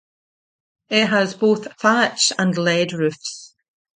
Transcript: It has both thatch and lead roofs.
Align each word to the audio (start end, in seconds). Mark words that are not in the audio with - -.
It 0.89 1.05
has 1.09 1.35
both 1.35 1.67
thatch 1.79 2.31
and 2.39 2.57
lead 2.57 2.91
roofs. 2.91 3.53